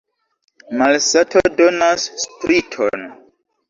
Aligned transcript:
Malsato 0.79 1.45
donas 1.61 2.09
spriton. 2.27 3.11